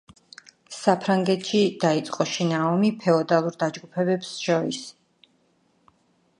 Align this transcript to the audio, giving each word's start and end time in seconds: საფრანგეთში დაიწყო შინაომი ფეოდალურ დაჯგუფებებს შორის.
საფრანგეთში 0.75 1.61
დაიწყო 1.83 2.27
შინაომი 2.33 2.91
ფეოდალურ 3.05 3.61
დაჯგუფებებს 3.65 4.35
შორის. 4.49 4.83